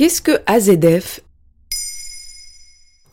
[0.00, 1.20] Qu'est-ce que AZF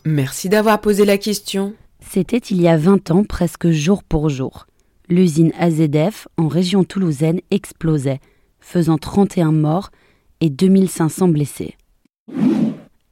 [0.05, 1.73] Merci d'avoir posé la question.
[2.00, 4.68] C'était il y a 20 ans, presque jour pour jour.
[5.10, 8.21] L'usine AZF en région toulousaine explosait,
[8.61, 9.89] faisant 31 morts
[10.39, 11.75] et 2500 blessés.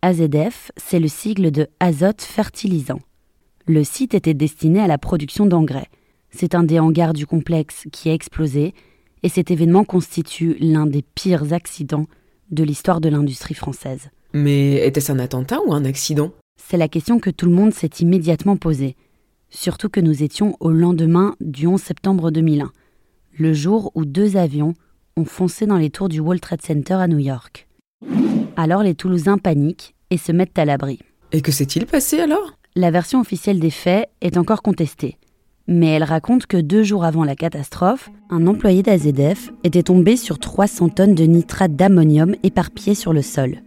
[0.01, 3.01] AZF, c'est le sigle de azote fertilisant.
[3.65, 5.89] Le site était destiné à la production d'engrais.
[6.29, 8.73] C'est un des hangars du complexe qui a explosé
[9.21, 12.07] et cet événement constitue l'un des pires accidents
[12.51, 14.09] de l'histoire de l'industrie française.
[14.33, 16.31] Mais était-ce un attentat ou un accident?
[16.61, 18.95] C'est la question que tout le monde s'est immédiatement posée.
[19.49, 22.71] Surtout que nous étions au lendemain du 11 septembre 2001,
[23.37, 24.73] le jour où deux avions
[25.17, 27.67] ont foncé dans les tours du World Trade Center à New York.
[28.57, 30.99] Alors les Toulousains paniquent et se mettent à l'abri.
[31.31, 32.57] Et que s'est-il passé alors?
[32.75, 35.17] La version officielle des faits est encore contestée.
[35.67, 40.37] Mais elle raconte que deux jours avant la catastrophe, un employé d'AZF était tombé sur
[40.37, 43.63] 300 tonnes de nitrate d'ammonium éparpillées sur le sol.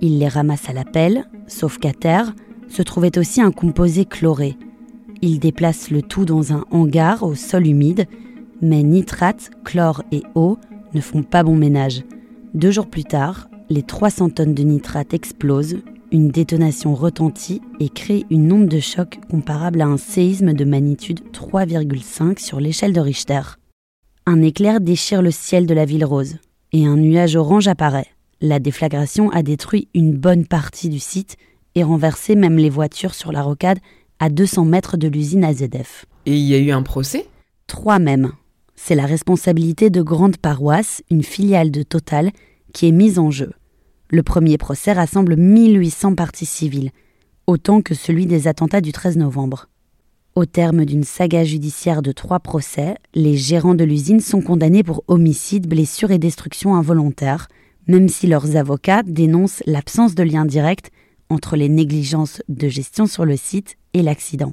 [0.00, 2.32] Il les ramasse à la pelle, sauf qu'à terre
[2.68, 4.56] se trouvait aussi un composé chloré.
[5.20, 8.06] Il déplace le tout dans un hangar au sol humide,
[8.60, 10.58] mais nitrate, chlore et eau
[10.94, 12.04] ne font pas bon ménage.
[12.54, 15.78] Deux jours plus tard, les 300 tonnes de nitrate explosent,
[16.12, 21.20] une détonation retentit et crée une onde de choc comparable à un séisme de magnitude
[21.32, 23.40] 3,5 sur l'échelle de Richter.
[24.26, 26.36] Un éclair déchire le ciel de la ville rose
[26.72, 28.08] et un nuage orange apparaît.
[28.42, 31.36] La déflagration a détruit une bonne partie du site
[31.74, 33.78] et renversé même les voitures sur la rocade
[34.18, 36.04] à 200 mètres de l'usine AZF.
[36.26, 37.26] Et il y a eu un procès?
[37.66, 38.32] Trois même.
[38.76, 42.32] C'est la responsabilité de Grande Paroisse, une filiale de Total,
[42.74, 43.52] qui est mise en jeu.
[44.14, 46.90] Le premier procès rassemble 1800 parties civiles,
[47.46, 49.70] autant que celui des attentats du 13 novembre.
[50.34, 55.02] Au terme d'une saga judiciaire de trois procès, les gérants de l'usine sont condamnés pour
[55.08, 57.48] homicide, blessure et destruction involontaire,
[57.86, 60.90] même si leurs avocats dénoncent l'absence de lien direct
[61.30, 64.52] entre les négligences de gestion sur le site et l'accident.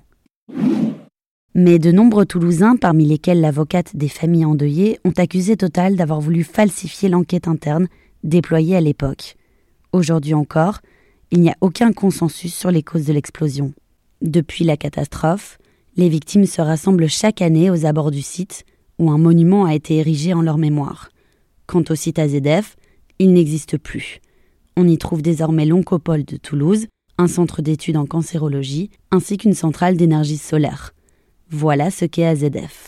[1.54, 6.46] Mais de nombreux Toulousains, parmi lesquels l'avocate des familles endeuillées, ont accusé Total d'avoir voulu
[6.46, 7.90] falsifier l'enquête interne
[8.24, 9.36] déployée à l'époque.
[9.92, 10.80] Aujourd'hui encore,
[11.32, 13.74] il n'y a aucun consensus sur les causes de l'explosion.
[14.22, 15.58] Depuis la catastrophe,
[15.96, 18.66] les victimes se rassemblent chaque année aux abords du site
[19.00, 21.10] où un monument a été érigé en leur mémoire.
[21.66, 22.76] Quant au site AZF,
[23.18, 24.20] il n'existe plus.
[24.76, 29.98] On y trouve désormais l'Oncopole de Toulouse, un centre d'études en cancérologie, ainsi qu'une centrale
[29.98, 30.94] d'énergie solaire.
[31.50, 32.88] Voilà ce qu'est AZF.